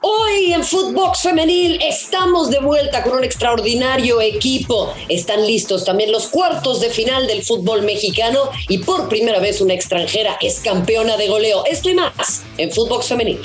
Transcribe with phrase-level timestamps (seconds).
[0.00, 4.94] Hoy en Footbox Femenil estamos de vuelta con un extraordinario equipo.
[5.08, 9.74] Están listos también los cuartos de final del fútbol mexicano y por primera vez una
[9.74, 11.64] extranjera es campeona de goleo.
[11.66, 13.40] Esto y más en Footbox Femenil.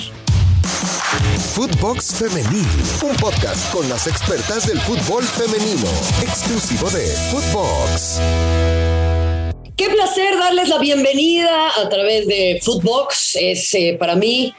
[1.54, 2.68] Footbox Femenil,
[3.04, 5.88] un podcast con las expertas del fútbol femenino,
[6.21, 8.20] exclusivo de Footbox.
[9.75, 13.36] Qué placer darles la bienvenida a través de Footbox.
[13.36, 14.54] Es eh, para mí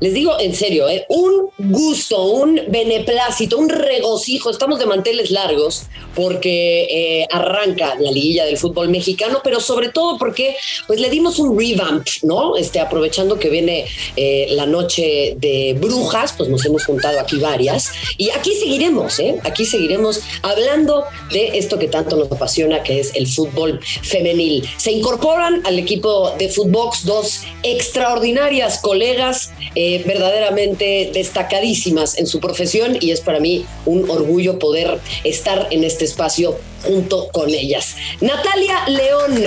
[0.00, 1.06] les digo en serio, ¿eh?
[1.08, 4.50] un gusto, un beneplácito, un regocijo.
[4.50, 10.18] Estamos de manteles largos porque eh, arranca la liguilla del fútbol mexicano, pero sobre todo
[10.18, 12.56] porque pues le dimos un revamp, ¿no?
[12.56, 17.92] Este, aprovechando que viene eh, la noche de brujas, pues nos hemos juntado aquí varias
[18.18, 19.36] y aquí seguiremos, ¿eh?
[19.44, 24.68] Aquí seguiremos hablando de esto que tanto nos apasiona, que es el fútbol femenil.
[24.76, 29.52] Se incorporan al equipo de Footbox dos extraordinarias colegas.
[29.74, 35.84] Eh, verdaderamente destacadísimas en su profesión y es para mí un orgullo poder estar en
[35.84, 37.96] este espacio junto con ellas.
[38.20, 39.44] Natalia León,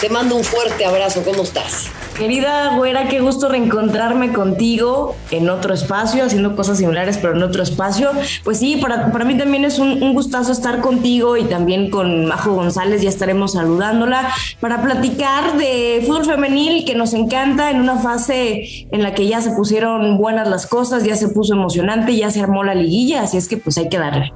[0.00, 1.86] te mando un fuerte abrazo, ¿cómo estás?
[2.16, 7.62] Querida güera, qué gusto reencontrarme contigo en otro espacio, haciendo cosas similares, pero en otro
[7.62, 8.10] espacio.
[8.44, 12.26] Pues sí, para, para mí también es un, un, gustazo estar contigo y también con
[12.26, 14.28] Majo González, ya estaremos saludándola
[14.60, 19.40] para platicar de fútbol femenil que nos encanta en una fase en la que ya
[19.40, 23.36] se pusieron buenas las cosas, ya se puso emocionante, ya se armó la liguilla, así
[23.36, 24.32] es que pues hay que darle.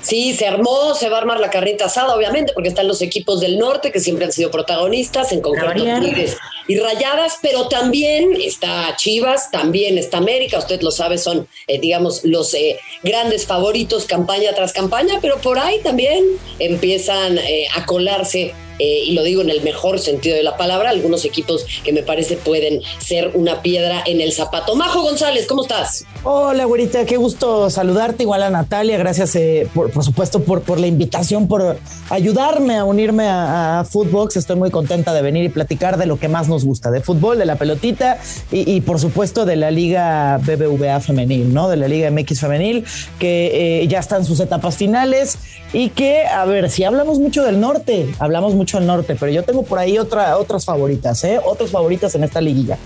[0.00, 3.40] Sí, se armó, se va a armar la carrita asada, obviamente, porque están los equipos
[3.40, 6.36] del norte que siempre han sido protagonistas, en concreto Tigres
[6.68, 12.24] y Rayadas, pero también está Chivas, también está América, usted lo sabe, son, eh, digamos,
[12.24, 16.24] los eh, grandes favoritos campaña tras campaña, pero por ahí también
[16.58, 20.90] empiezan eh, a colarse eh, y lo digo en el mejor sentido de la palabra,
[20.90, 24.74] algunos equipos que me parece pueden ser una piedra en el zapato.
[24.74, 26.04] Majo González, ¿cómo estás?
[26.22, 30.80] Hola, güerita, qué gusto saludarte, igual a Natalia, gracias eh, por, por, supuesto por, por
[30.80, 31.78] la invitación, por
[32.10, 36.18] ayudarme a unirme a, a, Footbox, estoy muy contenta de venir y platicar de lo
[36.18, 38.18] que más nos gusta, de fútbol, de la pelotita
[38.50, 41.68] y, por supuesto de la Liga BBVA femenil, ¿no?
[41.68, 42.84] De la Liga MX femenil,
[43.18, 45.38] que eh, ya están sus etapas finales
[45.72, 49.30] y que, a ver, si hablamos mucho del norte, hablamos mucho mucho el norte, pero
[49.30, 51.38] yo tengo por ahí otra, otras favoritas, ¿eh?
[51.44, 52.76] Otras favoritas en esta liguilla.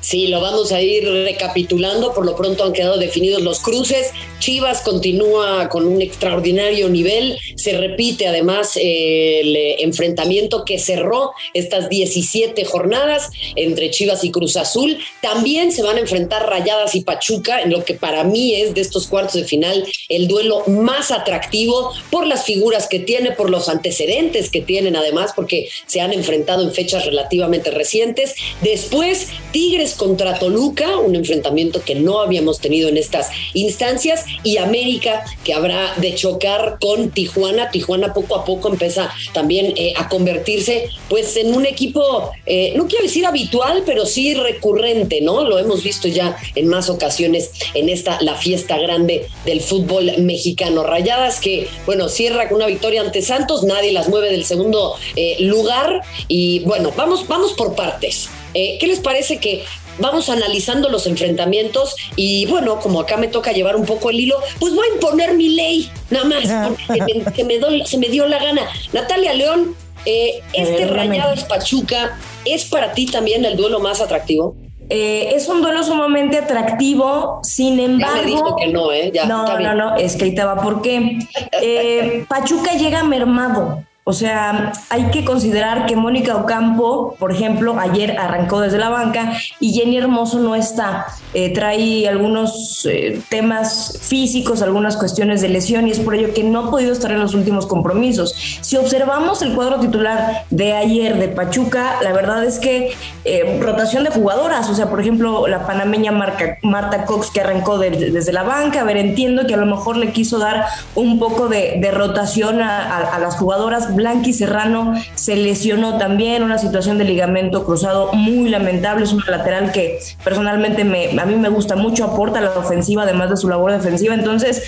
[0.00, 2.12] Sí, lo vamos a ir recapitulando.
[2.12, 4.10] Por lo pronto han quedado definidos los cruces.
[4.38, 7.38] Chivas continúa con un extraordinario nivel.
[7.56, 14.98] Se repite además el enfrentamiento que cerró estas 17 jornadas entre Chivas y Cruz Azul.
[15.20, 18.80] También se van a enfrentar Rayadas y Pachuca en lo que para mí es de
[18.80, 23.68] estos cuartos de final el duelo más atractivo por las figuras que tiene, por los
[23.68, 28.34] antecedentes que tienen además, porque se han enfrentado en fechas relativamente recientes.
[28.60, 35.24] Después, Tigres contra Toluca, un enfrentamiento que no habíamos tenido en estas instancias, y América,
[35.44, 37.70] que habrá de chocar con Tijuana.
[37.70, 42.86] Tijuana poco a poco empieza también eh, a convertirse pues en un equipo, eh, no
[42.86, 45.44] quiero decir habitual, pero sí recurrente, ¿no?
[45.44, 50.82] Lo hemos visto ya en más ocasiones en esta, la fiesta grande del fútbol mexicano.
[50.82, 55.36] Rayadas que, bueno, cierra con una victoria ante Santos, nadie las mueve del segundo eh,
[55.40, 58.28] lugar y bueno, vamos, vamos por partes.
[58.54, 59.64] Eh, ¿Qué les parece que
[59.98, 64.36] vamos analizando los enfrentamientos y bueno, como acá me toca llevar un poco el hilo,
[64.58, 68.08] pues voy a imponer mi ley, nada más, porque me, que me do, se me
[68.08, 68.62] dio la gana.
[68.92, 69.74] Natalia León,
[70.04, 74.56] eh, este Rayados Pachuca, ¿es para ti también el duelo más atractivo?
[74.88, 78.16] Eh, es un duelo sumamente atractivo, sin embargo.
[78.16, 79.10] Ya me dijo que no, ¿eh?
[79.14, 80.60] Ya, no, no, no, es que ahí te va.
[80.60, 81.18] ¿Por qué?
[81.62, 83.84] Eh, Pachuca llega mermado.
[84.04, 89.34] O sea, hay que considerar que Mónica Ocampo, por ejemplo, ayer arrancó desde la banca
[89.60, 91.06] y Jenny Hermoso no está.
[91.34, 96.42] Eh, trae algunos eh, temas físicos, algunas cuestiones de lesión y es por ello que
[96.42, 98.34] no ha podido estar en los últimos compromisos.
[98.60, 102.90] Si observamos el cuadro titular de ayer de Pachuca, la verdad es que
[103.24, 107.90] eh, rotación de jugadoras, o sea, por ejemplo, la panameña Marta Cox que arrancó de,
[107.90, 110.66] de, desde la banca, a ver, entiendo que a lo mejor le quiso dar
[110.96, 116.98] un poco de, de rotación a las jugadoras Blanqui Serrano se lesionó también, una situación
[116.98, 121.76] de ligamento cruzado muy lamentable, es una lateral que personalmente me, a mí me gusta
[121.76, 124.62] mucho, aporta a la ofensiva además de su labor defensiva, entonces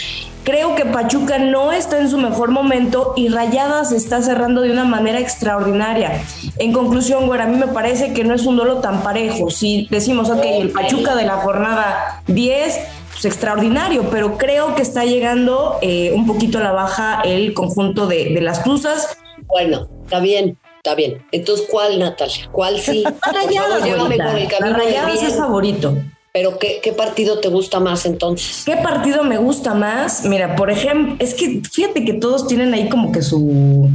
[0.44, 4.84] creo que Pachuca no está en su mejor momento y Rayadas está cerrando de una
[4.84, 6.22] manera extraordinaria.
[6.58, 9.50] En conclusión, güey, a mí me parece que no es un duelo tan parejo.
[9.50, 12.78] Si decimos, ok, el Pachuca de la jornada 10
[13.24, 18.06] pues, extraordinario, pero creo que está llegando eh, un poquito a la baja el conjunto
[18.06, 19.16] de, de las cruzas.
[19.46, 21.24] Bueno, está bien, está bien.
[21.32, 22.48] Entonces, ¿cuál, Natalia?
[22.52, 23.02] ¿Cuál sí?
[23.22, 25.96] Rayadas, llévame con el Rayadas es favorito.
[26.32, 28.64] Pero ¿qué, ¿qué, partido te gusta más entonces?
[28.66, 30.24] ¿Qué partido me gusta más?
[30.24, 33.88] Mira, por ejemplo, es que fíjate que todos tienen ahí como que su,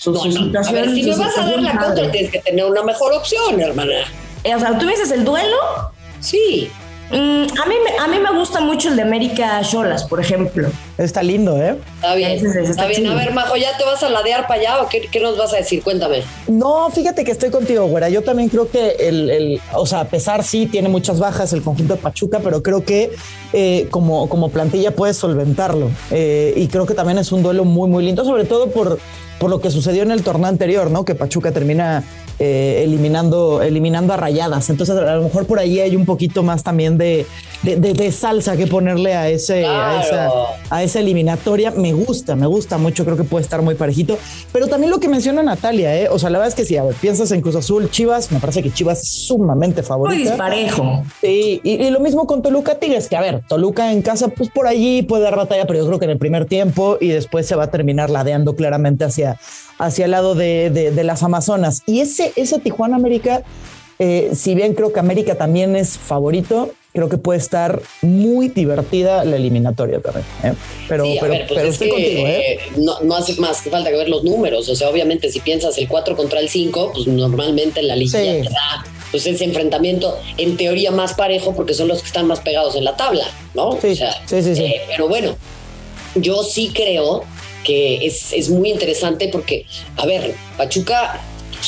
[0.00, 0.66] su, no, situación.
[0.66, 3.60] A ver, si me vas a dar la contra, tienes que tener una mejor opción,
[3.60, 3.92] hermana.
[4.42, 5.56] Eh, o sea, ¿tú dices el duelo?
[6.20, 6.70] Sí.
[7.10, 7.14] Mm,
[7.60, 10.68] a, mí, a mí me gusta mucho el de América Cholas, por ejemplo.
[10.98, 11.78] Está lindo, ¿eh?
[11.96, 12.44] Está bien.
[12.44, 13.06] está, bien.
[13.06, 15.52] A ver, Majo, ¿ya te vas a ladear para allá o qué, qué, nos vas
[15.52, 15.82] a decir?
[15.82, 16.22] Cuéntame.
[16.48, 18.08] No, fíjate que estoy contigo, güera.
[18.08, 21.62] Yo también creo que el, el o sea, a pesar sí tiene muchas bajas el
[21.62, 23.12] conjunto de Pachuca, pero creo que
[23.52, 25.90] eh, como, como plantilla puede solventarlo.
[26.10, 28.98] Eh, y creo que también es un duelo muy, muy lindo, sobre todo por,
[29.38, 31.04] por lo que sucedió en el torneo anterior, ¿no?
[31.04, 32.04] Que Pachuca termina
[32.38, 34.68] eh, eliminando, eliminando a rayadas.
[34.68, 37.26] Entonces, a lo mejor por ahí hay un poquito más también de,
[37.62, 40.30] de, salsa que ponerle a, ese, a, esa,
[40.68, 41.70] a esa eliminatoria.
[41.70, 43.06] Me gusta, me gusta mucho.
[43.06, 44.18] Creo que puede estar muy parejito.
[44.52, 46.08] Pero también lo que menciona Natalia, ¿eh?
[46.10, 48.38] O sea, la verdad es que si a ver, piensas en Cruz Azul, Chivas, me
[48.38, 50.14] parece que Chivas es sumamente favorito.
[50.14, 51.04] Muy disparejo.
[51.22, 54.50] Sí, y, y, lo mismo con Toluca Tigres, que a ver, Toluca en casa, pues
[54.50, 57.46] por allí puede dar batalla, pero yo creo que en el primer tiempo y después
[57.46, 59.25] se va a terminar ladeando claramente hacia,
[59.78, 61.82] hacia el lado de, de, las Amazonas.
[61.86, 63.42] Y ese, ese Tijuana América,
[63.98, 69.24] eh, si bien creo que América también es favorito, creo que puede estar muy divertida
[69.24, 70.24] la eliminatoria también.
[70.42, 70.54] ¿eh?
[70.88, 72.58] Pero, pero, ver, pues estoy contigo, ¿eh?
[72.78, 74.68] No, no, hace más que falta que ver los números.
[74.68, 78.18] O sea, obviamente, si piensas el 4 contra el 5, pues normalmente en la liga
[78.18, 82.40] te da pues ese enfrentamiento en teoría más parejo porque son los que están más
[82.40, 83.24] pegados en la tabla,
[83.54, 83.78] ¿no?
[83.80, 85.36] Sí, sí, sí, eh, pero bueno,
[86.16, 87.22] yo sí creo
[87.66, 89.66] que es, es muy interesante porque,
[89.96, 91.20] a ver, Pachuca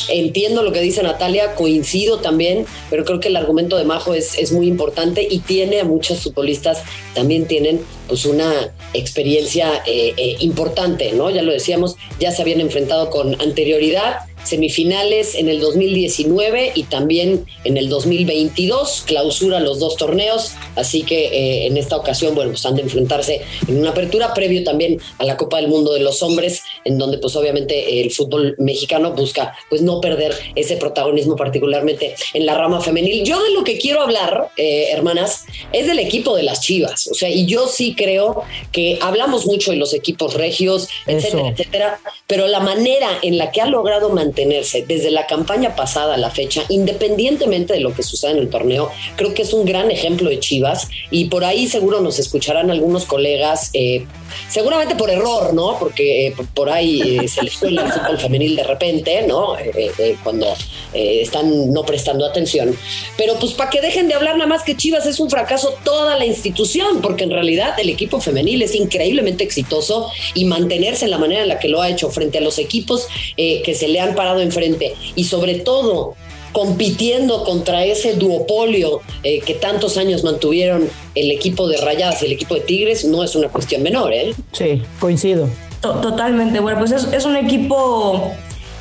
[0.09, 4.39] entiendo lo que dice Natalia, coincido también, pero creo que el argumento de Majo es,
[4.39, 6.83] es muy importante y tiene a muchos futbolistas,
[7.15, 11.31] también tienen pues una experiencia eh, eh, importante, ¿no?
[11.31, 17.45] Ya lo decíamos, ya se habían enfrentado con anterioridad semifinales en el 2019 y también
[17.65, 22.65] en el 2022, clausura los dos torneos, así que eh, en esta ocasión, bueno, pues
[22.67, 26.23] han de enfrentarse en una apertura previo también a la Copa del Mundo de los
[26.23, 32.15] Hombres, en donde pues obviamente el fútbol mexicano busca pues no perder ese protagonismo particularmente
[32.35, 33.25] en la rama femenil.
[33.25, 37.15] Yo de lo que quiero hablar, eh, hermanas, es del equipo de las Chivas, o
[37.15, 38.43] sea, y yo sí creo
[38.73, 43.61] que hablamos mucho de los equipos regios, etcétera, etcétera, pero la manera en la que
[43.61, 48.03] ha logrado mantener mantenerse desde la campaña pasada a la fecha, independientemente de lo que
[48.03, 51.67] suceda en el torneo, creo que es un gran ejemplo de Chivas y por ahí
[51.67, 54.07] seguro nos escucharán algunos colegas, eh,
[54.49, 55.79] seguramente por error, ¿no?
[55.79, 59.57] Porque eh, por ahí eh, el fútbol femenil de repente, ¿no?
[60.23, 60.55] cuando
[60.93, 62.77] están no prestando atención.
[63.17, 66.19] Pero pues para que dejen de hablar nada más que Chivas es un fracaso toda
[66.19, 71.19] la institución, porque en realidad el equipo femenil es increíblemente exitoso y mantenerse en la
[71.19, 73.07] manera en la que lo ha hecho frente a los equipos
[73.37, 76.17] que se le han parado enfrente y sobre todo
[76.53, 82.33] compitiendo contra ese duopolio eh, que tantos años mantuvieron el equipo de Rayadas y el
[82.33, 84.35] equipo de Tigres, no es una cuestión menor, ¿eh?
[84.53, 85.49] Sí, coincido.
[85.97, 88.35] Totalmente, bueno, pues es, es un equipo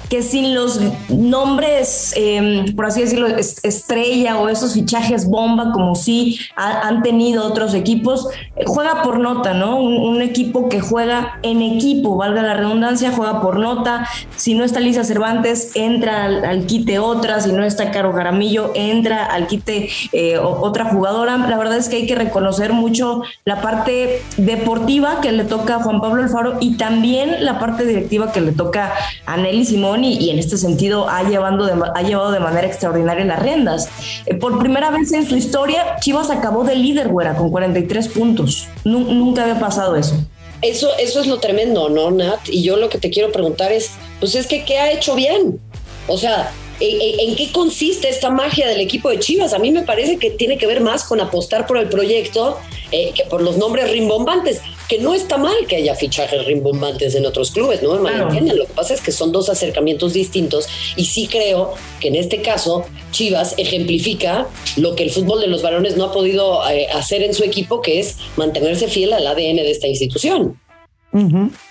[0.09, 6.39] que sin los nombres, em, por así decirlo, estrella o esos fichajes bomba como sí
[6.55, 8.27] han tenido otros equipos,
[8.65, 9.79] juega por nota, ¿no?
[9.79, 14.07] Un, equipo que juega en equipo, valga la redundancia, juega por nota.
[14.35, 19.25] Si no está Lisa Cervantes, entra al, quite otra, si no está Caro Garamillo, entra
[19.25, 21.37] al quite eh, otra jugadora.
[21.37, 25.83] La verdad es que hay que reconocer mucho la parte deportiva que le toca a
[25.83, 28.91] Juan Pablo Alfaro y también la parte directiva que le toca
[29.25, 33.39] a Nelly Simón y, en este sentido ha, llevando ha llevado de manera extraordinaria las
[33.39, 33.89] riendas.
[34.25, 38.67] Eh, por primera vez en su historia, Chivas acabó de líder, güera, con 43 puntos.
[38.83, 40.15] nunca había pasado eso.
[40.61, 42.39] Eso, eso es lo tremendo, ¿no, Nat?
[42.49, 45.59] Y yo lo que te quiero preguntar es, pues es que, ¿qué ha hecho bien?
[46.07, 49.53] O sea, ¿En, qué consiste esta magia del equipo de Chivas?
[49.53, 52.59] A mí me parece que tiene que ver más con apostar por el proyecto
[52.91, 57.25] eh, que por los nombres rimbombantes, que no está mal que haya fichajes rimbombantes en
[57.25, 61.27] otros clubes, no me Lo que pasa es que son dos acercamientos distintos y sí
[61.27, 66.05] creo que en este caso Chivas ejemplifica lo que el fútbol de los varones no
[66.05, 69.87] ha podido eh, hacer en su equipo, que es mantenerse fiel al ADN de esta
[69.87, 70.59] institución.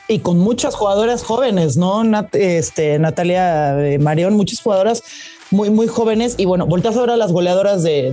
[0.08, 2.02] Y con muchas jugadoras jóvenes, ¿no?
[2.32, 5.04] este, Natalia eh, Marión, muchas jugadoras
[5.50, 6.35] muy, muy jóvenes.
[6.38, 8.12] Y bueno, volteas ahora a las goleadoras de,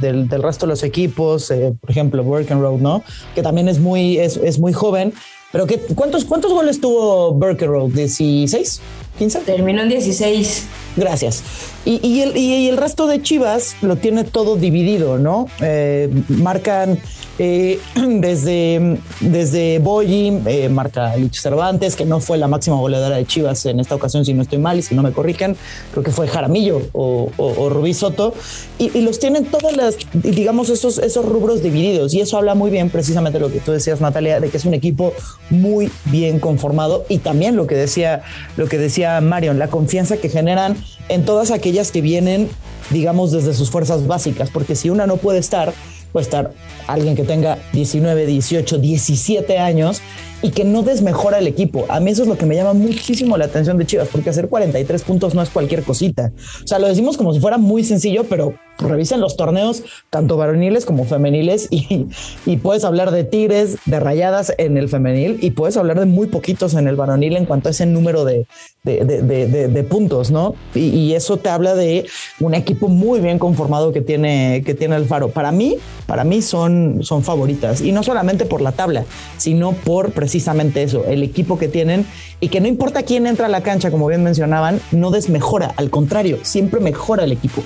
[0.00, 3.02] del, resto de los equipos, eh, por ejemplo, Road, ¿no?
[3.34, 5.12] Que también es muy, es, muy joven.
[5.52, 7.90] Pero que, ¿cuántos, ¿cuántos goles tuvo Road?
[7.90, 8.80] ¿16?
[9.18, 9.44] ¿15?
[9.44, 10.66] Terminó en 16.
[10.96, 11.42] Gracias.
[11.84, 15.46] Y, el, y, el, resto de Chivas lo tiene todo dividido, ¿no?
[15.60, 16.98] Eh, marcan
[17.38, 17.78] eh,
[18.08, 23.66] desde, desde Boyi, eh, marca Lich Cervantes, que no fue la máxima goleadora de Chivas
[23.66, 25.56] en esta ocasión, si no estoy mal y si no me corrigen,
[25.90, 28.34] creo que fue Jaramillo o, o, Rubí Soto,
[28.78, 32.88] y, los tienen todas las, digamos, esos, esos rubros divididos, y eso habla muy bien
[32.88, 35.12] precisamente lo que tú decías, Natalia, de que es un equipo
[35.50, 38.22] muy bien conformado, y también lo que decía,
[38.56, 40.76] lo que decía Marion, la confianza que generan
[41.08, 42.48] en todas aquellas que vienen,
[42.90, 45.72] digamos, desde sus fuerzas básicas, porque si una no puede estar,
[46.12, 46.52] puede estar
[46.86, 50.00] alguien que tenga 19, 18, 17 años
[50.42, 51.86] y que no desmejora el equipo.
[51.88, 54.48] A mí eso es lo que me llama muchísimo la atención de Chivas, porque hacer
[54.48, 56.32] 43 puntos no es cualquier cosita.
[56.62, 60.84] O sea, lo decimos como si fuera muy sencillo, pero revisen los torneos, tanto varoniles
[60.84, 62.06] como femeniles, y,
[62.46, 66.26] y, puedes hablar de tigres, de rayadas en el femenil, y puedes hablar de muy
[66.26, 68.46] poquitos en el varonil en cuanto a ese número de,
[68.82, 70.54] de, de, de puntos, ¿no?
[70.74, 72.06] Y, y, eso te habla de
[72.40, 75.28] un equipo muy bien conformado que tiene, que tiene el Faro.
[75.28, 75.76] Para mí,
[76.06, 79.04] para mí son, son favoritas, y no solamente por la tabla,
[79.36, 82.06] sino por precisamente eso, el equipo que tienen,
[82.40, 85.90] y que no importa quién entra a la cancha, como bien mencionaban, no desmejora, al
[85.90, 87.62] contrario, siempre mejora el equipo.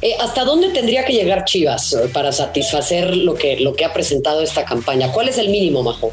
[0.00, 3.92] Eh, ¿Hasta dónde tendría que llegar Chivas eh, para satisfacer lo que, lo que ha
[3.92, 5.10] presentado esta campaña?
[5.10, 6.12] ¿Cuál es el mínimo, Majo?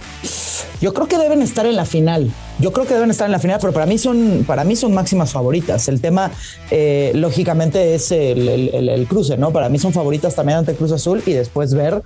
[0.81, 2.31] Yo creo que deben estar en la final.
[2.61, 4.93] Yo creo que deben estar en la final, pero para mí son, para mí son
[4.93, 5.87] máximas favoritas.
[5.87, 6.31] El tema,
[6.69, 9.51] eh, lógicamente, es el, cruce, ¿no?
[9.51, 12.01] Para mí son favoritas también ante Cruz Azul y después ver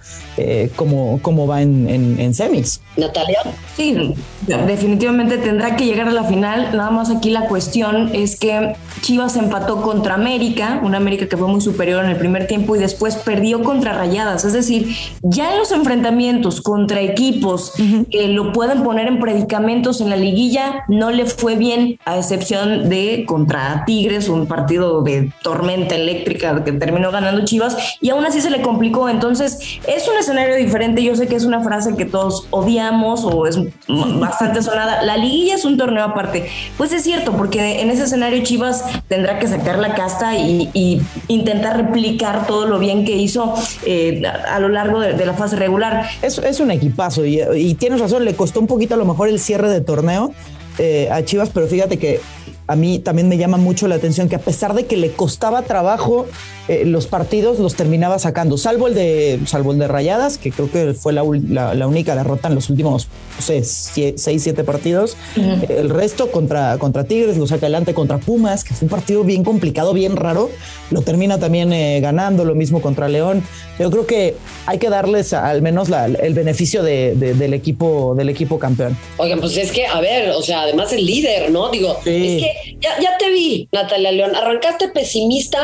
[0.75, 2.81] cómo, cómo va en, semis.
[2.97, 3.39] Natalia.
[3.75, 4.13] Sí,
[4.47, 6.75] definitivamente tendrá que llegar a la final.
[6.75, 11.47] Nada más aquí la cuestión es que Chivas empató contra América, una América que fue
[11.47, 14.45] muy superior en el primer tiempo y después perdió contra Rayadas.
[14.45, 17.74] Es decir, ya en los enfrentamientos contra equipos
[18.09, 20.45] que lo pueden poner en predicamentos en la liguilla,
[20.88, 26.72] no le fue bien, a excepción de contra Tigres, un partido de tormenta eléctrica que
[26.74, 29.10] terminó ganando Chivas y aún así se le complicó.
[29.10, 31.04] Entonces, es un escenario diferente.
[31.04, 35.02] Yo sé que es una frase que todos odiamos o es bastante sonada.
[35.04, 36.50] La liguilla es un torneo aparte.
[36.78, 41.78] Pues es cierto, porque en ese escenario Chivas tendrá que sacar la casta y, intentar
[41.78, 43.54] replicar todo lo bien que hizo
[43.86, 46.08] eh, a, lo largo de, la fase regular.
[46.22, 49.30] Es, es un equipazo y, y, tienes razón, le costó un poquito a lo mejor
[49.30, 50.34] el cierre de torneo
[50.77, 52.20] eh, a Chivas, pero fíjate que
[52.67, 55.62] a mí también me llama mucho la atención que a pesar de que le costaba
[55.62, 56.25] trabajo
[56.67, 60.72] eh, los partidos los terminaba sacando, salvo el de, salvo el de Rayadas, que creo
[60.72, 65.15] que fue la, única derrota en los últimos no sé, seis, siete partidos.
[65.36, 69.43] El resto contra, contra Tigres, lo saca adelante contra Pumas, que fue un partido bien
[69.43, 70.50] complicado, bien raro.
[70.89, 73.43] Lo termina también eh, ganando, lo mismo contra León.
[73.77, 78.98] Yo creo que hay que darles al menos el beneficio del, equipo, del equipo campeón.
[79.17, 81.69] Oigan, pues es que, a ver, o sea, además el líder, ¿no?
[81.69, 85.62] Digo, es que ya, ya te vi, Natalia León, arrancaste pesimista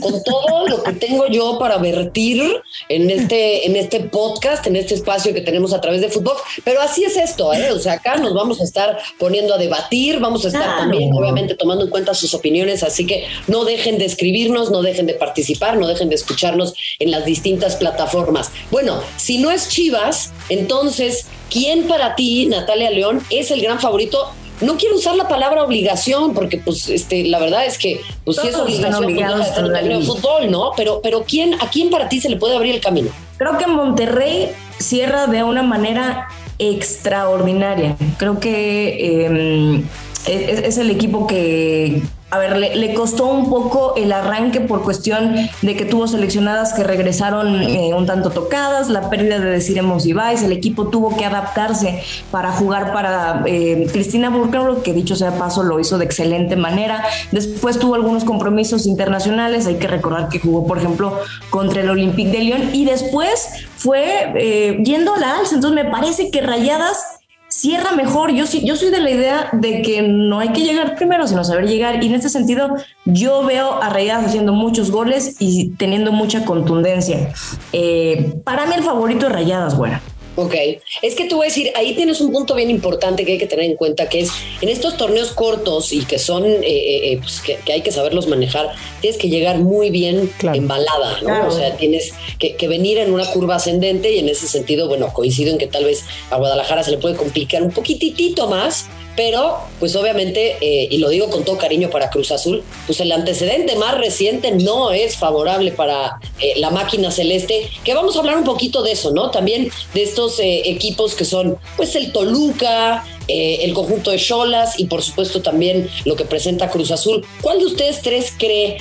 [0.00, 2.42] con todo lo que tengo yo para vertir
[2.88, 6.36] en este, en este podcast, en este espacio que tenemos a través de fútbol.
[6.64, 7.72] Pero así es esto, ¿eh?
[7.72, 11.54] O sea, acá nos vamos a estar poniendo a debatir, vamos a estar también, obviamente,
[11.54, 12.82] tomando en cuenta sus opiniones.
[12.82, 17.10] Así que no dejen de escribirnos, no dejen de participar, no dejen de escucharnos en
[17.10, 18.50] las distintas plataformas.
[18.70, 24.32] Bueno, si no es Chivas, entonces, ¿quién para ti, Natalia León, es el gran favorito?
[24.60, 28.48] No quiero usar la palabra obligación porque pues este la verdad es que pues si
[28.48, 32.56] es obligación pues, fútbol no pero pero quién a quién para ti se le puede
[32.56, 37.96] abrir el camino creo que Monterrey cierra de una manera extraordinaria.
[38.16, 39.84] Creo que em,
[40.26, 45.76] es, el equipo que, a ver, le, costó un poco el arranque por cuestión de
[45.76, 50.52] que tuvo seleccionadas que regresaron eh, un tanto tocadas, la pérdida de Decir Ibáez, el
[50.52, 55.80] equipo tuvo que adaptarse para jugar para eh, Cristina Burkhardt, que dicho sea paso lo
[55.80, 57.02] hizo de excelente manera.
[57.32, 61.18] Después tuvo algunos compromisos internacionales, hay que recordar que jugó, por ejemplo,
[61.48, 65.54] contra el Olympique de Lyon y después fue eh, yendo a la alza.
[65.54, 67.17] Entonces me parece que Rayadas
[67.60, 68.32] cierra mejor.
[68.32, 71.66] Yo, yo soy de la idea de que no hay que llegar primero, sino saber
[71.66, 72.02] llegar.
[72.02, 77.32] Y en este sentido, yo veo a Rayadas haciendo muchos goles y teniendo mucha contundencia.
[77.72, 79.98] Eh, para mí el favorito es Rayadas, bueno.
[80.40, 80.54] Ok,
[81.02, 83.48] es que te voy a decir, ahí tienes un punto bien importante que hay que
[83.48, 84.30] tener en cuenta, que es
[84.60, 88.28] en estos torneos cortos y que son, eh, eh, eh, pues que, hay que saberlos
[88.28, 91.48] manejar, tienes que llegar muy bien embalada, ¿no?
[91.48, 95.12] O sea, tienes que, que, venir en una curva ascendente y en ese sentido, bueno,
[95.12, 98.86] coincido en que tal vez a Guadalajara se le puede complicar un poquitito más,
[99.18, 103.10] pero pues obviamente, eh, y lo digo con todo cariño para Cruz Azul, pues el
[103.10, 108.36] antecedente más reciente no es favorable para eh, la máquina celeste, que vamos a hablar
[108.36, 109.32] un poquito de eso, ¿no?
[109.32, 114.86] También de estos eh, equipos que son pues el Toluca, el conjunto de Cholas y
[114.86, 117.26] por supuesto también lo que presenta Cruz Azul.
[117.42, 118.78] ¿Cuál de ustedes tres cree,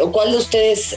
[0.00, 0.96] o cuál de ustedes,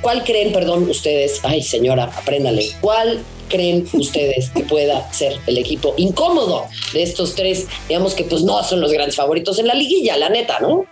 [0.00, 5.94] cuál creen, perdón, ustedes, ay señora, apréndale, cuál creen ustedes que pueda ser el equipo
[5.96, 7.66] incómodo de estos tres?
[7.88, 10.84] Digamos que pues no son los grandes favoritos en la liguilla, la neta, ¿no?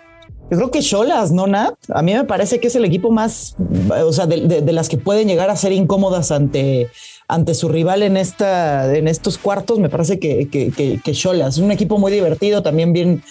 [0.50, 1.74] Yo creo que Cholas, ¿no, Nat?
[1.88, 3.56] A mí me parece que es el equipo más,
[4.04, 6.90] o sea, de, las que pueden llegar a ser incómodas ante,
[7.26, 9.78] ante su rival en, esta, en estos cuartos.
[9.78, 13.22] Me parece que, que, que, que es un equipo muy divertido, también bien,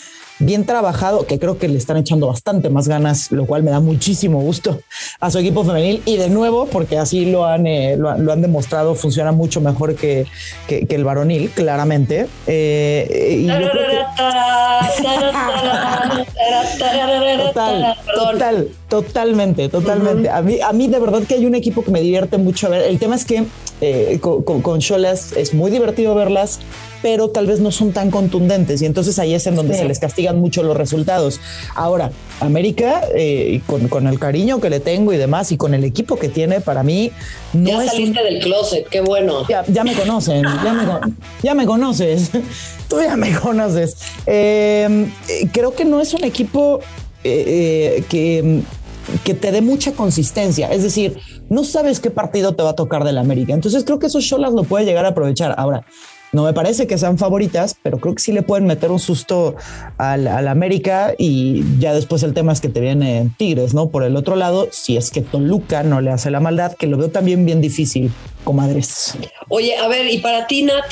[0.42, 3.80] bien trabajado, que creo que le están echando bastante más ganas, lo cual me da
[3.80, 4.82] muchísimo gusto
[5.20, 6.02] a su equipo femenil.
[6.06, 10.26] Y de nuevo, porque así lo han, eh, lo, han demostrado, funciona mucho mejor que,
[10.68, 12.28] que, el varonil, claramente.
[12.48, 13.48] Eh,
[17.38, 20.30] total, total, totalmente, totalmente.
[20.30, 22.72] a, mí, a mí de verdad que hay un equipo que me divierte mucho a
[22.72, 22.82] ver.
[22.84, 23.46] El tema es que
[23.80, 26.60] eh, con, con, es muy divertido verlas
[27.02, 30.00] pero tal vez no son tan contundentes y entonces ahí es en donde se les
[30.00, 31.40] castigan mucho los resultados.
[31.76, 36.18] Ahora, América, eh, con, el cariño que le tengo y demás y con el equipo
[36.18, 37.12] que tiene, para mí
[37.54, 39.46] no ya saliste del closet, qué bueno.
[39.48, 40.44] Ya, me conocen,
[41.42, 42.32] ya me, conoces,
[42.88, 43.98] tú ya me conoces.
[44.26, 45.12] Em,
[45.52, 46.80] creo que no es un equipo
[47.24, 48.62] eh, eh, que
[49.24, 50.72] que te dé mucha consistencia.
[50.72, 51.18] Es decir,
[51.50, 53.54] no sabes qué partido te va a tocar del América.
[53.54, 55.56] Entonces creo que esos Cholas lo puede llegar a aprovechar.
[55.58, 55.86] Ahora,
[56.34, 59.56] no me parece que sean favoritas, pero creo que sí le pueden meter un susto
[59.98, 63.90] al, América y ya después el tema es que te viene Tigres, ¿no?
[63.90, 66.98] Por el otro lado, si es que Toluca no le hace la maldad, que lo
[66.98, 68.12] veo también bien difícil
[68.44, 69.18] comadres.
[69.50, 70.86] Oye, a ver, ¿y para ti, Nat?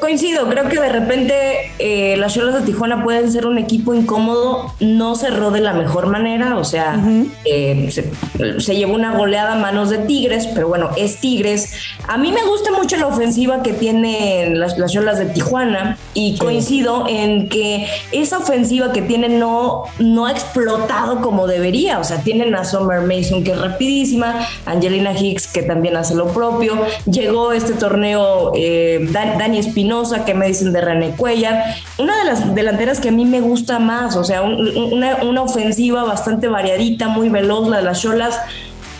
[0.00, 4.72] coincido, creo que de repente eh, las Cholas de Tijuana pueden ser un equipo incómodo,
[4.80, 7.00] no cerró de la mejor manera, o sea,
[7.44, 11.72] eh, se, llevó una goleada a manos de Tigres, pero bueno, es Tigres.
[12.08, 16.36] A mí me gusta mucho la ofensiva que tienen las, las Cholas de Tijuana y
[16.38, 22.22] coincido en que esa ofensiva que tienen no, no ha explotado como debería, o sea,
[22.22, 26.69] tienen a Summer Mason que es rapidísima, Angelina Hicks que también hace lo propio,
[27.10, 31.76] Llegó este torneo eh, Dani Espinosa, que me dicen de René Cuellar.
[31.98, 36.48] Una de las delanteras que a mí me gusta más, o sea, una, ofensiva bastante
[36.48, 38.38] variadita, muy veloz, la de las Cholas,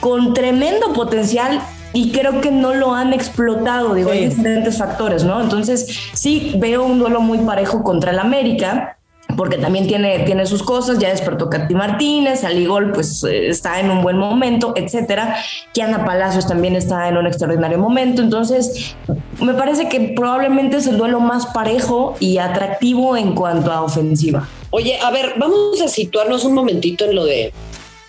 [0.00, 1.60] con tremendo potencial
[1.92, 5.40] y creo que no lo han explotado, digo, hay diferentes factores, ¿no?
[5.40, 8.96] Entonces, sí veo un duelo muy parejo contra el América
[9.40, 13.90] porque también tiene, tiene sus cosas, ya despertó Katy Martínez, Aligol pues eh, está en
[13.90, 15.34] un buen momento, etcétera.
[15.72, 18.94] Kiana Palacios también está en un extraordinario momento, entonces
[19.40, 24.46] me parece que probablemente es el duelo más parejo y atractivo en cuanto a ofensiva.
[24.68, 27.54] Oye, a ver, vamos a situarnos un momentito en lo de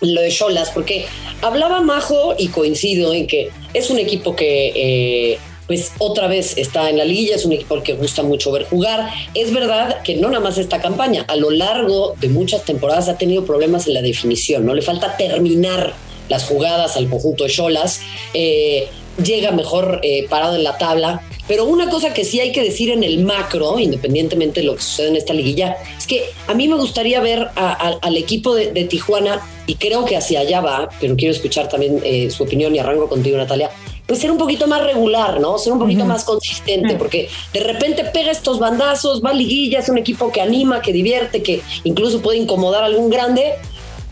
[0.02, 1.06] lo de Cholas, porque
[1.40, 6.90] hablaba Majo y coincido en que es un equipo que eh, pues otra vez está
[6.90, 9.08] en la liga, es un equipo al que gusta mucho ver jugar.
[9.34, 13.18] Es verdad que no nada más esta campaña, a lo largo de muchas temporadas ha
[13.18, 14.74] tenido problemas en la definición, ¿no?
[14.74, 15.94] Le falta terminar
[16.28, 18.00] las jugadas al conjunto de Cholas.
[18.34, 18.88] Eh,
[19.22, 21.22] llega mejor eh, parado en la tabla.
[21.48, 24.82] Pero una cosa que sí hay que decir en el macro, independientemente de lo que
[24.82, 29.40] sucede en esta liguilla, es que a mí me gustaría ver al equipo de, Tijuana,
[29.66, 33.08] y creo que hacia allá va, pero quiero escuchar también eh, su opinión y arranco
[33.08, 33.70] contigo, Natalia,
[34.12, 35.56] pues ser un poquito más regular, ¿no?
[35.56, 39.96] Ser un poquito más consistente, porque de repente pega estos bandazos, va liguilla, es un
[39.96, 43.54] equipo que anima, que divierte, que incluso puede incomodar a algún grande,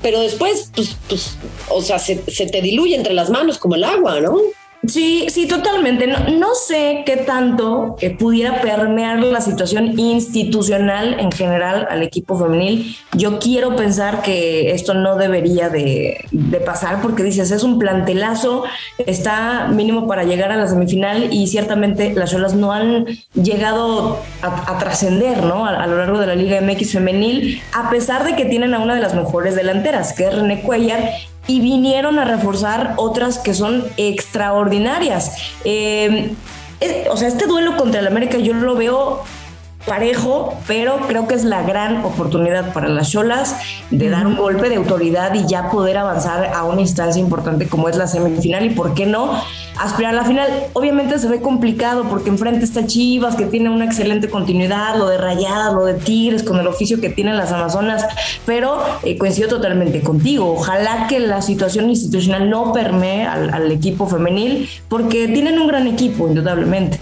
[0.00, 1.36] pero después, pues, pues
[1.68, 4.38] o sea, se, se te diluye entre las manos como el agua, ¿no?
[4.86, 6.06] Sí, sí, totalmente.
[6.06, 12.96] No, sé qué tanto pudiera permear la situación institucional en general al equipo femenil.
[13.12, 16.24] Yo quiero pensar que esto no debería de,
[16.64, 18.64] pasar porque dices, es un plantelazo,
[18.98, 24.78] está mínimo para llegar a la semifinal y ciertamente las olas no han llegado a,
[24.78, 25.66] trascender ¿no?
[25.66, 28.94] A, lo largo de la Liga MX femenil, a pesar de que tienen a una
[28.94, 31.10] de las mejores delanteras, que es René Cuellar,
[31.50, 35.32] y vinieron a reforzar otras que son extraordinarias.
[35.64, 36.32] Eh,
[37.10, 39.24] o sea, este duelo contra el América yo lo veo
[39.86, 43.56] parejo, pero creo que es la gran oportunidad para las Cholas
[43.90, 47.88] de dar un golpe de autoridad y ya poder avanzar a una instancia importante como
[47.88, 49.32] es la semifinal y por qué no
[49.78, 50.48] aspirar a la final.
[50.74, 55.16] Obviamente se ve complicado porque enfrente está Chivas que tiene una excelente continuidad, lo de
[55.16, 58.04] Rayadas, lo de Tigres con el oficio que tienen las Amazonas,
[58.44, 60.52] pero eh, coincido totalmente contigo.
[60.52, 65.86] Ojalá que la situación institucional no permee al, al equipo femenil porque tienen un gran
[65.86, 67.00] equipo, indudablemente.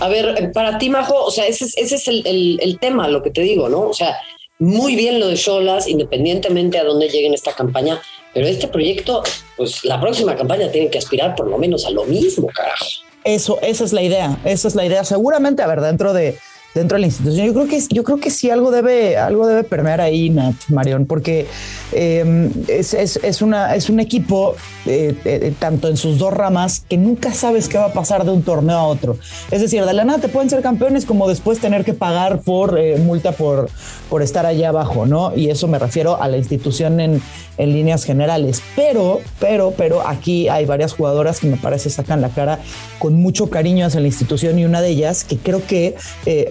[0.00, 3.68] A ver, para ti, Majo, o sea, ese, es el, tema, lo que te digo,
[3.68, 3.82] ¿no?
[3.82, 4.16] O sea,
[4.58, 8.00] muy bien lo de Cholas, independientemente a dónde llegue en esta campaña,
[8.32, 9.22] pero este proyecto,
[9.56, 12.86] pues la próxima campaña tiene que aspirar por lo menos a lo mismo, carajo.
[13.24, 15.04] Eso, esa es la idea, esa es la idea.
[15.04, 16.38] Seguramente, a ver, dentro de,
[16.74, 17.46] dentro de la institución.
[17.46, 21.06] Yo creo que yo creo que sí algo debe algo debe permear ahí, Nat Marión,
[21.06, 21.46] porque
[21.92, 24.54] eh, es, es, es, una es un equipo
[24.86, 28.30] eh, eh, tanto en sus dos ramas que nunca sabes qué va a pasar de
[28.30, 29.18] un torneo a otro.
[29.50, 32.78] Es decir, de la nada te pueden ser campeones como después tener que pagar por
[32.98, 33.68] multa por
[34.08, 35.34] por estar allá abajo, ¿no?
[35.36, 37.22] Y eso me refiero a la institución en,
[37.58, 38.60] en líneas generales.
[38.74, 42.58] Pero, pero, pero aquí hay varias jugadoras que me parece sacan la cara
[42.98, 45.94] con mucho cariño hacia la institución y una de ellas que creo que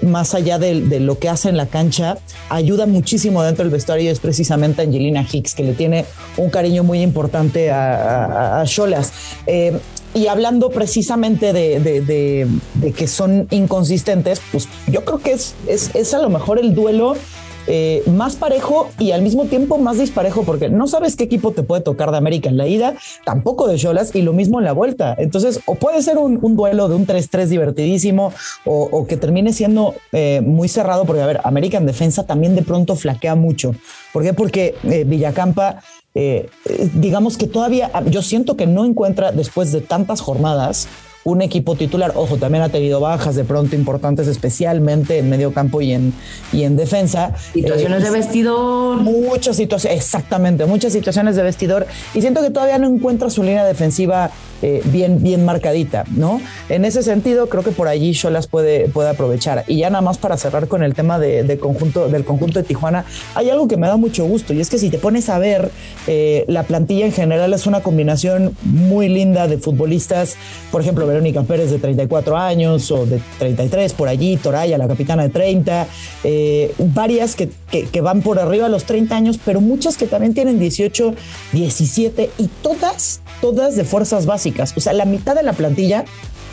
[0.09, 2.17] más allá de, de, lo que hace en la cancha,
[2.49, 6.05] ayuda muchísimo dentro del vestuario es precisamente Angelina Hicks, que le tiene
[6.37, 9.13] un cariño muy importante a Cholas.
[9.47, 9.79] Eh,
[10.13, 15.53] y hablando precisamente de, de, de, de, que son inconsistentes, pues yo creo que es,
[15.67, 17.15] es, es a lo mejor el duelo
[17.67, 21.63] eh, más parejo y al mismo tiempo más disparejo, porque no sabes qué equipo te
[21.63, 22.95] puede tocar de América en la ida,
[23.25, 25.15] tampoco de Cholas y lo mismo en la vuelta.
[25.17, 28.33] Entonces, o puede ser un, duelo de un 3-3 divertidísimo
[28.65, 32.63] o, que termine siendo eh, muy cerrado, porque a ver, América en defensa también de
[32.63, 33.75] pronto flaquea mucho.
[34.13, 34.33] ¿Por qué?
[34.33, 35.81] Porque eh, Villacampa
[36.95, 40.89] digamos que todavía yo siento que no encuentra después de tantas jornadas
[41.23, 42.13] un equipo titular.
[42.15, 46.13] Ojo, también ha tenido bajas de pronto importantes, especialmente en medio campo y en,
[46.53, 47.33] y en defensa.
[47.53, 48.97] Situaciones eh, de vestidor.
[48.97, 51.87] Muchas situaciones, exactamente, muchas situaciones de vestidor.
[52.13, 56.41] Y siento que todavía no encuentra su línea defensiva eh, bien, bien marcadita, ¿no?
[56.67, 59.63] En ese sentido, creo que por allí Cholas puede, puede aprovechar.
[59.67, 62.63] Y ya nada más para cerrar con el tema de, de conjunto, del conjunto de
[62.63, 63.05] Tijuana,
[63.35, 65.71] hay algo que me da mucho gusto y es que si te pones a ver,
[66.07, 70.35] eh, la plantilla en general es una combinación muy linda de futbolistas,
[70.71, 75.23] por ejemplo, Verónica Pérez de 34 años o de 33 por allí, Toraya, la capitana
[75.23, 75.87] de 30,
[76.23, 80.07] eh, varias que, que, que, van por arriba a los 30 años, pero muchas que
[80.07, 81.13] también tienen 18,
[81.51, 84.73] 17 y todas, todas de fuerzas básicas.
[84.77, 86.05] O sea, la mitad de la plantilla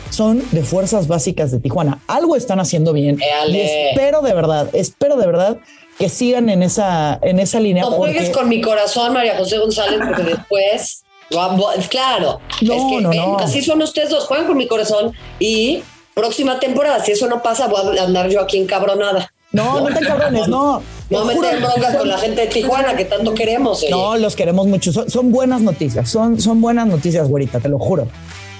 [0.09, 2.01] son de fuerzas básicas de Tijuana.
[2.07, 3.19] Algo están haciendo bien.
[3.47, 5.57] Y espero de verdad, espero de verdad
[5.97, 7.83] que sigan en esa, en esa línea.
[7.83, 8.13] No porque...
[8.13, 13.19] juegues con mi corazón, María José González, porque después Claro, no, es que no, ven,
[13.19, 13.37] no.
[13.39, 17.67] así son ustedes dos, juegan con mi corazón y próxima temporada, si eso no pasa,
[17.67, 19.31] voy a andar yo aquí encabronada.
[19.51, 20.81] No, no te cabrones, no.
[21.09, 23.81] No meter broncas con la gente de Tijuana que tanto queremos.
[23.81, 23.87] Eh.
[23.89, 24.91] No, los queremos mucho.
[24.91, 28.09] Son, son, buenas noticias, son, son buenas noticias, güerita, te lo juro.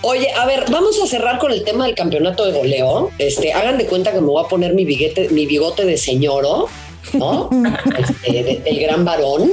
[0.02, 3.10] Oye, a ver, vamos a cerrar con el tema del campeonato de goleo.
[3.18, 6.68] Este, hagan de cuenta que me voy a poner mi bigote, mi bigote de señoro,
[7.14, 7.50] ¿no?
[7.98, 9.50] este, de, del gran varón.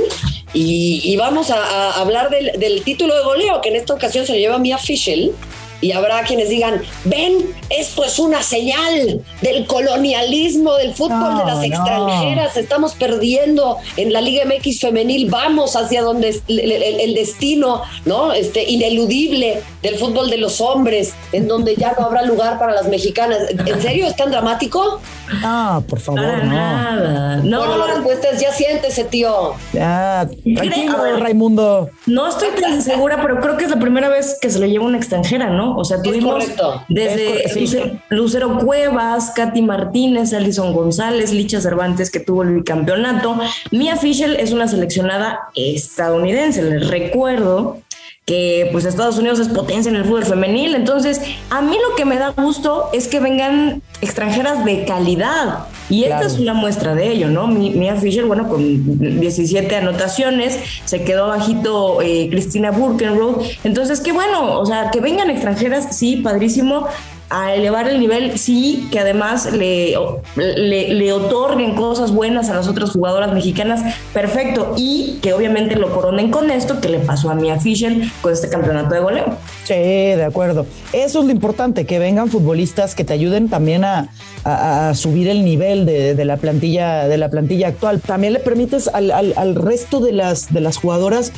[0.55, 4.33] Y, y vamos a, hablar del, del, título de goleo, que en esta ocasión se
[4.33, 5.33] lo lleva Mia Fischel.
[5.81, 7.39] Y habrá quienes digan, ven,
[7.71, 12.61] esto es una señal del colonialismo del fútbol no, de las extranjeras, no.
[12.61, 17.83] estamos perdiendo en la Liga MX femenil, vamos hacia donde es el, el, el, destino,
[18.05, 18.33] ¿no?
[18.33, 22.89] Este ineludible del fútbol de los hombres, en donde ya no habrá lugar para las
[22.89, 23.39] mexicanas.
[23.67, 25.01] ¿En serio es tan dramático?
[25.43, 26.53] No, por favor, Para no.
[26.55, 27.37] nada.
[27.39, 29.55] No, Bueno, la respuesta es ya siéntese, tío.
[29.73, 31.91] Ya, tranquilo, Creo- Raimundo.
[32.07, 34.85] No estoy tan segura, pero creo que es la primera vez que se lo lleva
[34.85, 35.74] una extranjera, ¿no?
[35.77, 36.45] O sea, tuvimos
[36.89, 37.61] desde Es correcto, sí.
[37.61, 43.37] Luce- Lucero Cuevas, Katy Martínez, Alison González, Licha Cervantes, que tuvo el bicampeonato.
[43.71, 47.79] Mia Fischel es una seleccionada estadounidense, les recuerdo
[48.27, 52.07] que pues Estados Unidos es potencia en el fútbol femenil, entonces a mí lo que
[52.07, 56.23] me da gusto es que vengan extranjeras de calidad y Claro.
[56.25, 57.47] esta es una muestra de ello, ¿no?
[57.47, 64.13] Mi- Mia Fisher, bueno, con 17 anotaciones, se quedó bajito eh, Cristina Burkenroth, entonces qué
[64.13, 66.87] bueno, o sea, que vengan extranjeras, sí, padrísimo,
[67.35, 69.97] a elevar el nivel, sí, que además le,
[70.37, 76.31] le, otorguen cosas buenas a las otras jugadoras mexicanas, perfecto, y que obviamente lo coronen
[76.31, 79.37] con esto que le pasó a Mia Fisher con este campeonato de goleo.
[79.65, 80.65] Sí, de acuerdo.
[80.93, 84.11] Eso es lo importante, que vengan futbolistas que te ayuden también a,
[84.45, 88.01] a, subir el nivel de, de, la plantilla, de la plantilla actual.
[88.01, 91.33] También le permites al, al, al resto de las, de las jugadoras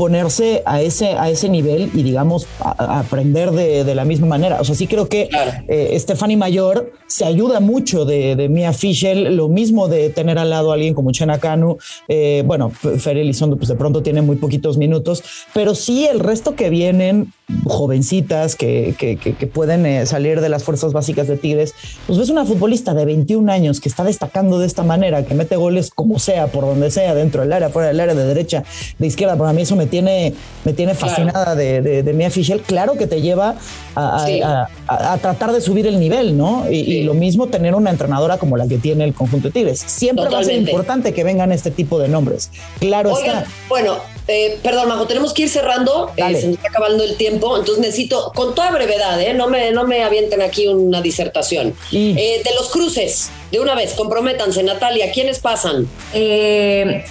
[0.00, 4.26] ponerse a ese, a ese nivel y digamos a, a aprender de, de, la misma
[4.26, 4.58] manera.
[4.58, 5.50] O sea, sí creo que claro.
[5.68, 10.48] eh, Stephanie Mayor se ayuda mucho de, de Mia Fischel, lo mismo de tener al
[10.48, 11.76] lado a alguien como Chena Kanu,
[12.08, 16.54] eh, bueno, Fer Elizondo pues de pronto tiene muy poquitos minutos, pero sí el resto
[16.56, 17.34] que vienen
[17.64, 21.74] jovencitas que, que, que, pueden eh, salir de las fuerzas básicas de Tigres,
[22.06, 25.56] pues ves una futbolista de 21 años que está destacando de esta manera, que mete
[25.56, 28.64] goles como sea, por donde sea, dentro del área, fuera del área, de derecha,
[28.98, 29.36] de izquierda.
[29.36, 30.34] Para mí eso me tiene,
[30.64, 32.60] me tiene fascinada de, de, de Mia Fischel.
[32.60, 33.56] Claro que te lleva
[33.94, 36.70] a, a, tratar de subir el nivel, ¿no?
[36.70, 39.80] Y, lo mismo tener una entrenadora como la que tiene el conjunto de Tigres.
[39.80, 42.50] Siempre va a ser importante que vengan este tipo de nombres.
[42.78, 43.44] Claro está.
[43.68, 43.96] Bueno,
[44.30, 46.10] eh, perdón, Majo, tenemos que ir cerrando.
[46.16, 47.56] Eh, se nos está acabando el tiempo.
[47.56, 49.34] Entonces necesito, con toda brevedad, ¿eh?
[49.34, 51.74] no, me, no me avienten aquí una disertación.
[51.90, 55.88] de los cruces, de una vez, comprométanse, Natalia, ¿quiénes pasan?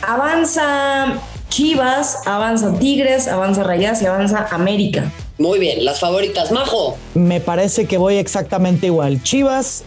[0.02, 5.12] avanza Chivas, avanza Tigres, avanza Rayas y avanza América.
[5.38, 6.98] Muy bien, las favoritas, Majo.
[7.14, 9.24] Me parece que voy exactamente igual.
[9.24, 9.84] Chivas,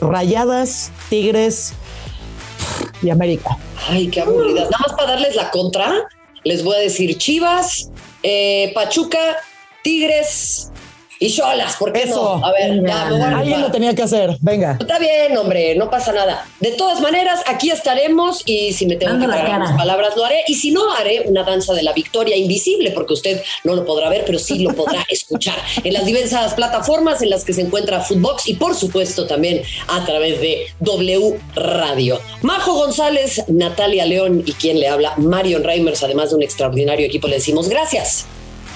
[0.00, 1.74] Rayadas, Tigres
[3.02, 3.58] y América.
[3.88, 4.70] Ay, qué aburridas.
[4.70, 6.08] Nada más para darles la contra
[6.44, 7.90] les voy a decir Chivas,
[8.22, 9.36] eh, Pachuca,
[9.82, 10.70] Tigres,
[11.18, 12.38] y solas, ¿por qué Eso.
[12.38, 12.46] no?
[12.46, 14.76] A ver, ya, Alguien lo tenía que hacer, venga.
[14.80, 16.46] Está bien, hombre, no pasa nada.
[16.60, 20.42] De todas maneras, aquí estaremos y si me tengo que pagar las palabras, lo haré.
[20.48, 24.08] Y si no, haré una danza de la victoria invisible, porque usted no lo podrá
[24.08, 28.00] ver, pero sí lo podrá escuchar en las diversas plataformas en las que se encuentra
[28.00, 32.20] Footbox y, por supuesto, también a través de W Radio.
[32.42, 37.28] Majo González, Natalia León y quien le habla, Marion Reimers, además de un extraordinario equipo,
[37.28, 38.26] le decimos gracias.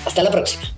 [0.07, 0.78] Hasta la próxima.